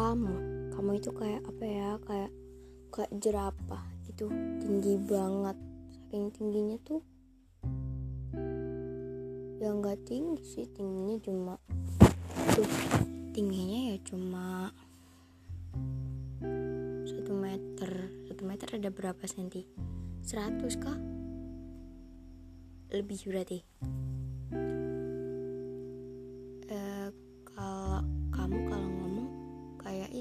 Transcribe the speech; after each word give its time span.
kamu. 0.00 0.36
Kamu 0.72 0.90
itu 0.96 1.12
kayak 1.12 1.44
apa 1.44 1.64
ya 1.68 1.90
kayak 2.08 2.32
kayak 2.88 3.12
jerapah 3.20 3.84
itu 4.08 4.24
tinggi 4.64 4.96
banget. 4.96 5.56
Saking 5.92 6.24
tingginya 6.32 6.76
tuh 6.80 7.04
ya 9.60 9.76
nggak 9.76 10.08
tinggi 10.08 10.40
sih 10.40 10.64
tingginya 10.72 11.20
cuma 11.20 11.54
tuh 12.56 12.64
tingginya 13.36 13.92
ya 13.92 13.96
cuma 14.08 14.72
satu 17.04 17.32
meter. 17.36 17.92
Satu 18.24 18.42
meter 18.48 18.68
ada 18.80 18.88
berapa 18.88 19.20
senti? 19.28 19.68
100 20.24 20.80
kah? 20.80 20.96
Lebih 22.88 23.18
berarti 23.28 23.60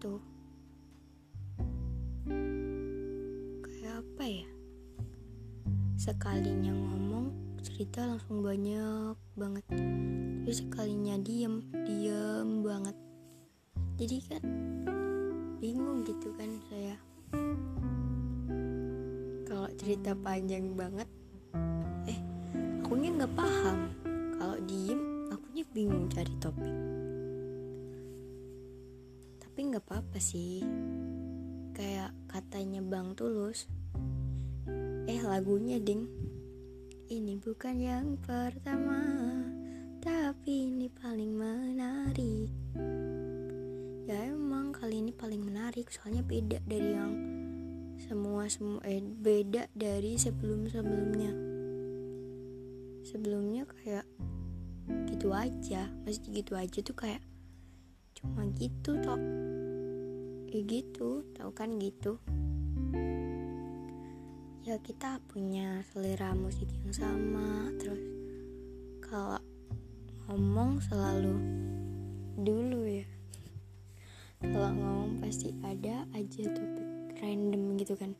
itu. 0.00 0.16
Kayak 3.60 4.00
apa 4.00 4.24
ya? 4.24 4.48
Sekalinya 6.00 6.72
ngomong 6.72 7.28
cerita 7.60 8.08
langsung 8.08 8.40
banyak 8.40 9.12
banget. 9.36 9.64
Tapi 9.68 10.52
sekalinya 10.56 11.20
diem 11.20 11.60
diem 11.84 12.64
banget. 12.64 12.96
Jadi 14.00 14.16
kan 14.24 14.44
bingung 15.60 16.00
gitu 16.08 16.32
kan 16.32 16.48
saya. 16.72 16.96
Kalau 19.44 19.68
cerita 19.76 20.16
panjang 20.16 20.72
banget 20.72 21.08
eh 22.08 22.16
akunya 22.80 23.20
nggak 23.20 23.36
paham. 23.36 23.92
Kalau 24.40 24.56
diem 24.64 25.28
akunya 25.28 25.64
bingung 25.76 26.08
cari 26.08 26.32
topik 26.40 26.72
tapi 29.60 29.76
nggak 29.76 29.92
apa-apa 29.92 30.16
sih. 30.16 30.64
Kayak 31.76 32.16
katanya 32.32 32.80
Bang 32.80 33.12
Tulus 33.12 33.68
eh 35.04 35.20
lagunya 35.20 35.76
ding 35.76 36.08
ini 37.12 37.36
bukan 37.36 37.76
yang 37.76 38.16
pertama 38.24 38.96
tapi 40.00 40.72
ini 40.72 40.88
paling 40.88 41.36
menarik. 41.36 42.48
Ya 44.08 44.32
emang 44.32 44.72
kali 44.72 45.04
ini 45.04 45.12
paling 45.12 45.44
menarik 45.44 45.92
soalnya 45.92 46.24
beda 46.24 46.64
dari 46.64 46.96
yang 46.96 47.12
semua 48.00 48.48
semua 48.48 48.80
eh, 48.88 49.04
beda 49.04 49.68
dari 49.76 50.16
sebelum 50.16 50.72
sebelumnya 50.72 51.36
sebelumnya 53.04 53.68
kayak 53.68 54.08
gitu 55.12 55.36
aja 55.36 55.92
masih 56.08 56.32
gitu 56.32 56.56
aja 56.56 56.80
tuh 56.80 56.96
kayak 56.96 57.20
cuma 58.20 58.44
gitu 58.52 59.00
toh 59.00 59.20
ya 60.50 60.60
gitu. 60.66 61.22
Tau 61.34 61.50
kan 61.54 61.78
gitu? 61.78 62.18
Ya 64.66 64.76
kita 64.82 65.22
punya 65.30 65.82
selera 65.90 66.34
musik 66.34 66.66
yang 66.70 66.92
sama. 66.94 67.70
Terus 67.78 68.02
kalau 69.02 69.40
ngomong 70.26 70.82
selalu 70.82 71.34
dulu 72.42 72.86
ya. 72.86 73.06
Kalau 74.42 74.70
ngomong 74.74 75.22
pasti 75.22 75.54
ada 75.62 76.06
aja 76.14 76.42
topik 76.50 76.88
random 77.20 77.76
gitu 77.76 77.94
kan 77.94 78.16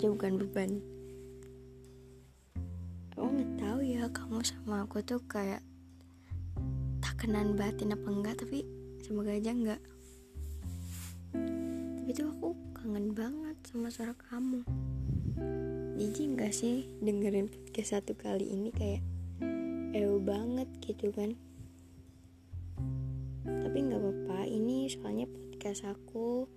aja 0.00 0.16
bukan 0.16 0.40
beban. 0.40 0.80
Aku 3.12 3.36
nggak 3.36 3.52
tahu 3.60 3.84
ya 3.84 4.08
kamu 4.08 4.40
sama 4.40 4.88
aku 4.88 5.04
tuh 5.04 5.20
kayak 5.28 5.60
tak 7.04 7.20
kenan 7.20 7.52
batin 7.52 7.92
apa 7.92 8.08
enggak 8.08 8.40
tapi 8.40 8.64
semoga 9.04 9.36
aja 9.36 9.52
enggak. 9.52 9.76
Tapi 11.36 12.16
tuh 12.16 12.32
aku 12.32 12.56
kangen 12.80 13.12
banget 13.12 13.60
sama 13.68 13.92
suara 13.92 14.16
kamu. 14.16 14.64
Jijik 16.00 16.32
nggak 16.32 16.56
sih 16.56 16.88
dengerin 17.04 17.52
podcast 17.52 18.00
satu 18.00 18.16
kali 18.16 18.56
ini 18.56 18.72
kayak 18.72 19.04
ew 19.92 20.16
banget 20.16 20.80
gitu 20.80 21.12
kan? 21.12 21.36
Tapi 23.44 23.76
nggak 23.84 24.00
apa-apa 24.00 24.48
ini 24.48 24.88
soalnya 24.88 25.28
podcast 25.28 25.84
aku 25.84 26.48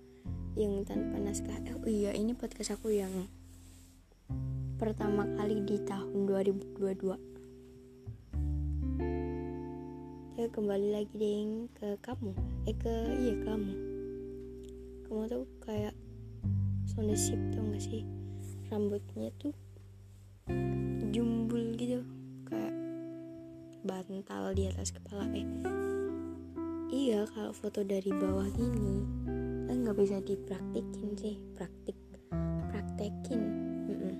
yang 0.54 0.86
tanpa 0.86 1.18
naskah. 1.18 1.58
Eh, 1.66 1.74
oh 1.74 1.90
iya 1.90 2.14
ini 2.14 2.30
podcast 2.30 2.78
aku 2.78 2.94
yang 2.94 3.26
pertama 4.78 5.26
kali 5.34 5.66
di 5.66 5.82
tahun 5.82 6.30
2022 6.30 7.34
ya 10.34 10.50
kembali 10.50 10.88
lagi 10.94 11.14
deh 11.14 11.66
ke 11.74 11.88
kamu. 12.02 12.30
Eh 12.70 12.76
ke 12.78 12.94
iya 13.18 13.34
kamu. 13.42 13.74
Kamu 15.06 15.22
tuh 15.26 15.46
kayak 15.62 15.94
Sonda 16.86 17.18
Sip 17.18 17.38
tau 17.54 17.62
gak 17.74 17.82
sih? 17.82 18.06
Rambutnya 18.70 19.34
tuh 19.38 19.54
jumbul 21.10 21.74
gitu 21.78 22.02
kayak 22.46 22.74
bantal 23.82 24.54
di 24.54 24.70
atas 24.70 24.94
kepala. 24.94 25.26
Eh 25.34 25.46
iya 26.94 27.26
kalau 27.30 27.50
foto 27.50 27.82
dari 27.82 28.10
bawah 28.14 28.46
gini 28.54 28.94
kan 29.64 29.76
nggak 29.80 29.96
bisa 29.96 30.16
dipraktikin 30.20 31.08
sih 31.16 31.36
praktik 31.56 31.96
praktekin. 32.68 33.40
Mm-mm. 33.88 34.14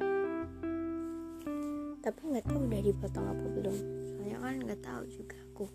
tapi 2.04 2.20
nggak 2.20 2.44
tahu 2.44 2.60
udah 2.68 2.82
dipotong 2.84 3.26
apa 3.28 3.46
belum. 3.48 3.76
Soalnya 4.04 4.36
kan 4.40 4.54
nggak 4.60 4.82
tahu 4.84 5.02
juga 5.08 5.36
aku. 5.52 5.66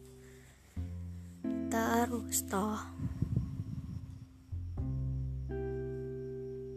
Terus 1.69 2.38
toh. 2.50 2.81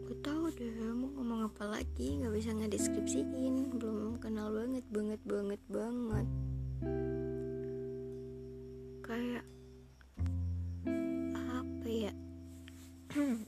Gak 0.09 0.19
tahu 0.25 0.43
deh 0.53 0.73
mau 0.93 1.09
ngomong 1.17 1.41
apa 1.49 1.63
lagi? 1.69 2.17
Nggak 2.17 2.33
bisa 2.33 2.49
ngedeskripsiin. 2.53 3.77
Belum 3.77 4.17
kenal 4.17 4.53
banget 4.53 4.85
banget 4.89 5.21
banget 5.25 5.61
banget. 5.69 6.27
Kayak 9.05 9.45
Em, 13.13 13.45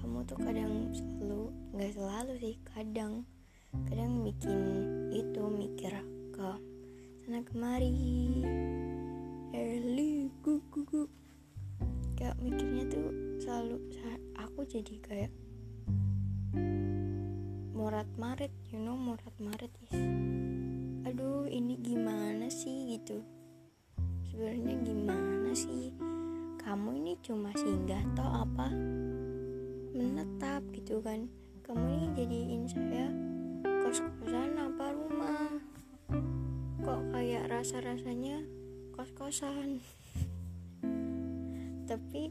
kamu 0.00 0.24
tuh 0.24 0.40
kadang 0.40 0.88
selalu 0.96 1.52
nggak 1.76 1.92
selalu 1.92 2.32
sih 2.40 2.56
kadang. 2.72 3.28
Kadang 3.84 4.24
bikin 4.24 4.60
itu 5.12 5.44
mikir 5.52 5.92
ke 6.32 6.50
sana 7.20 7.44
kemari. 7.44 7.92
Eli 9.52 10.32
gu 10.40 10.56
gu 10.72 10.80
gu. 10.88 11.04
Kayak 12.16 12.40
mikirnya 12.40 12.88
tuh 12.88 13.12
selalu 13.44 13.76
aku 14.40 14.64
jadi 14.64 14.94
kayak 15.04 15.32
morat 17.76 18.08
marit 18.16 18.56
you 18.72 18.80
know 18.80 18.96
morat 18.96 19.36
marit 19.36 19.68
is 19.84 19.92
aduh 21.04 21.44
ini 21.44 21.76
gimana 21.76 22.48
sih 22.48 22.96
gitu 22.96 23.35
sebenarnya 24.36 24.76
gimana 24.84 25.52
sih? 25.56 25.88
Kamu 26.60 26.92
ini 26.92 27.16
cuma 27.24 27.48
singgah 27.56 28.04
toh 28.12 28.44
apa 28.44 28.68
menetap 29.96 30.60
gitu 30.76 31.00
kan? 31.00 31.24
Kamu 31.64 31.80
ini 31.80 32.06
jadiin 32.12 32.68
saya 32.68 33.08
kos-kosan 33.80 34.60
apa 34.60 34.92
rumah? 34.92 35.56
Kok 36.84 37.16
kayak 37.16 37.48
rasa-rasanya 37.48 38.44
kos-kosan? 38.92 39.80
Tapi 41.88 42.28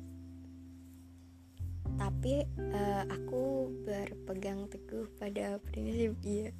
tapi 1.95 2.45
eh, 2.45 3.03
aku 3.09 3.74
berpegang 3.81 4.69
teguh 4.69 5.09
pada 5.18 5.57
prinsip 5.57 6.13
iya. 6.21 6.53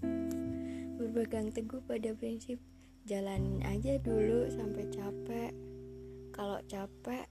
Berpegang 0.98 1.54
teguh 1.54 1.86
pada 1.86 2.18
prinsip 2.18 2.58
jalanin 3.06 3.62
aja 3.62 4.02
dulu 4.02 4.50
sampai 4.50 4.90
capek. 4.90 5.54
Kalau 6.34 6.58
capek 6.66 7.30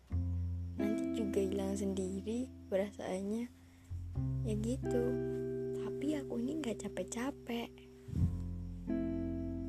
nanti 0.78 1.18
juga 1.18 1.42
hilang 1.42 1.74
sendiri 1.74 2.46
perasaannya. 2.70 3.50
Ya 4.46 4.54
gitu. 4.54 5.04
Tapi 5.82 6.06
aku 6.14 6.38
ini 6.38 6.62
nggak 6.62 6.78
capek-capek. 6.78 7.70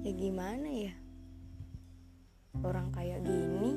Ya 0.05 0.11
gimana 0.13 0.69
ya? 0.69 0.93
Orang 2.61 2.93
kayak 2.93 3.25
gini. 3.25 3.73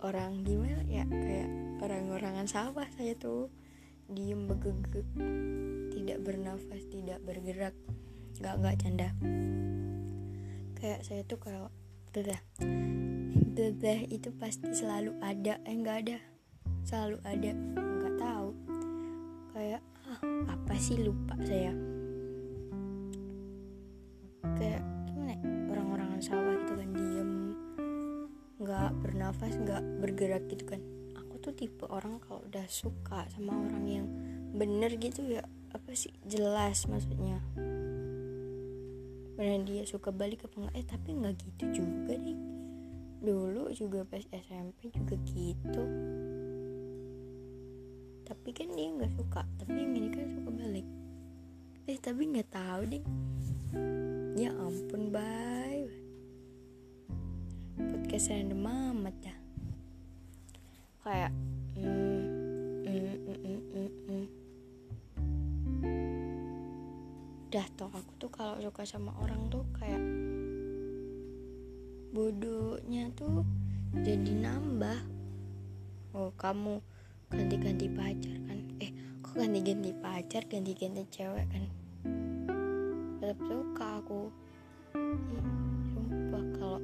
Orang 0.00 0.40
gimana 0.48 0.80
ya? 0.88 1.04
Kayak 1.04 1.52
orang-orangan 1.84 2.48
sawah 2.48 2.88
saya 2.96 3.12
tuh. 3.20 3.52
Diem 4.08 4.48
begegek 4.48 5.04
tidak 5.92 6.18
bernafas 6.24 6.80
tidak 6.88 7.20
bergerak. 7.28 7.76
Nggak 8.40 8.54
nggak 8.56 8.76
canda 8.80 9.08
kayak 10.82 11.06
saya 11.06 11.22
tuh 11.22 11.38
kalau 11.38 11.70
udah 12.10 12.42
the 13.54 13.94
itu 14.10 14.34
pasti 14.34 14.66
selalu 14.74 15.14
ada. 15.22 15.62
Eh 15.62 15.78
nggak 15.78 15.96
ada. 16.02 16.18
Selalu 16.82 17.22
ada. 17.22 17.50
Nggak 17.78 18.14
tahu. 18.18 18.50
Kayak 19.54 19.82
ah, 20.10 20.20
apa 20.50 20.74
sih 20.82 20.98
lupa 20.98 21.38
saya? 21.46 21.70
Kayak 24.58 24.82
gimana 25.06 25.38
ya, 25.38 25.40
orang-orang 25.70 26.10
sawah 26.18 26.54
gitu 26.66 26.74
kan 26.74 26.88
diem. 26.98 27.30
Nggak 28.58 28.90
bernafas 29.06 29.52
nggak 29.62 29.82
bergerak 30.02 30.42
gitu 30.50 30.66
kan. 30.66 30.82
Aku 31.14 31.38
tuh 31.38 31.54
tipe 31.54 31.86
orang 31.86 32.18
kalau 32.26 32.42
udah 32.50 32.66
suka 32.66 33.30
sama 33.30 33.54
orang 33.54 33.86
yang 33.86 34.06
bener 34.50 34.98
gitu 34.98 35.22
ya 35.30 35.46
apa 35.70 35.94
sih? 35.94 36.10
Jelas 36.26 36.90
maksudnya 36.90 37.38
beneran 39.34 39.64
dia 39.64 39.82
suka 39.88 40.12
balik 40.12 40.44
apa 40.44 40.54
enggak? 40.60 40.74
Eh 40.76 40.86
tapi 40.86 41.08
nggak 41.16 41.34
gitu 41.40 41.64
juga 41.82 42.14
nih 42.16 42.38
dulu 43.22 43.70
juga 43.70 44.02
pas 44.02 44.22
SMP 44.34 44.90
juga 44.90 45.14
gitu. 45.30 45.84
Tapi 48.26 48.48
kan 48.50 48.68
dia 48.74 48.88
nggak 48.90 49.12
suka. 49.14 49.46
Tapi 49.62 49.76
yang 49.78 49.94
ini 49.94 50.08
kan 50.10 50.26
suka 50.34 50.50
balik. 50.50 50.86
Eh 51.86 51.98
tapi 52.02 52.22
nggak 52.34 52.50
tahu 52.50 52.82
deh. 52.90 53.04
Ya 54.34 54.50
ampun 54.58 55.14
bye. 55.14 55.86
Podcast 57.78 58.34
random 58.34 58.66
amat 58.66 59.14
dah. 59.22 59.38
Kayak 61.02 61.32
suka 68.72 68.88
sama 68.88 69.12
orang 69.20 69.52
tuh 69.52 69.68
kayak 69.76 70.00
bodohnya 72.16 73.12
tuh 73.12 73.44
jadi 74.00 74.32
nambah. 74.32 74.96
Oh 76.16 76.32
kamu 76.40 76.80
ganti-ganti 77.28 77.92
pacar 77.92 78.32
kan? 78.48 78.64
Eh 78.80 79.20
kok 79.20 79.36
ganti-ganti 79.36 79.92
pacar 79.92 80.48
ganti-ganti 80.48 81.04
cewek 81.12 81.44
kan? 81.52 81.68
Tetap 83.20 83.44
suka 83.44 84.00
aku. 84.00 84.32
Ih, 84.96 85.44
sumpah 85.92 86.44
kalau 86.56 86.80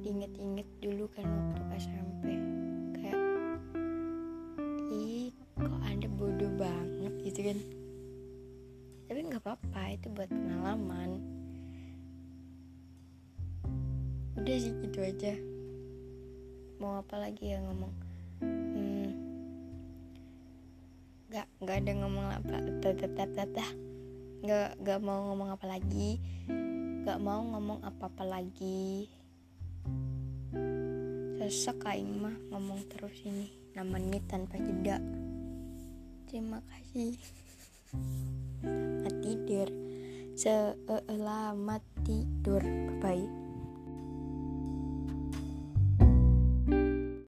inget-inget 0.00 0.68
dulu 0.80 1.04
kan 1.12 1.28
waktu 1.28 1.76
SMP 1.76 2.24
kayak 2.96 3.20
ih 4.96 5.28
kok 5.60 5.80
anda 5.84 6.08
bodoh 6.08 6.48
banget 6.56 7.12
gitu 7.20 7.52
kan 7.52 7.79
tapi 9.10 9.26
nggak 9.26 9.42
apa-apa 9.42 9.90
itu 9.90 10.06
buat 10.14 10.30
pengalaman. 10.30 11.18
Udah 14.38 14.54
sih 14.54 14.70
gitu 14.86 15.02
aja. 15.02 15.34
Mau 16.78 17.02
apa 17.02 17.18
lagi 17.18 17.50
ya 17.50 17.58
ngomong? 17.58 17.90
Hmm, 18.38 19.10
nggak 21.26 21.46
nggak 21.58 21.76
ada 21.82 21.92
ngomong 21.98 22.26
apa 22.30 22.54
dah 23.50 23.70
nggak 24.46 24.70
nggak 24.78 25.00
mau 25.02 25.34
ngomong 25.34 25.58
apa 25.58 25.66
lagi. 25.66 26.22
Nggak 27.02 27.18
mau 27.18 27.42
ngomong 27.42 27.82
apa 27.82 28.06
apa 28.06 28.22
lagi. 28.22 29.10
Sesek 31.42 31.82
aing 31.82 32.14
mah 32.14 32.38
ngomong 32.54 32.86
terus 32.86 33.18
ini 33.26 33.50
namanya 33.74 34.22
tanpa 34.30 34.54
jeda. 34.54 35.02
Terima 36.30 36.62
kasih 36.62 37.18
selamat 37.90 39.14
tidur 39.22 39.68
selamat 40.36 41.82
tidur 42.06 42.62